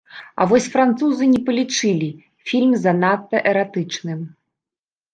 А 0.39 0.45
вось 0.53 0.69
французы 0.75 1.23
не 1.33 1.41
палічылі 1.51 2.09
фільм 2.49 2.75
занадта 2.89 3.47
эратычным. 3.55 4.29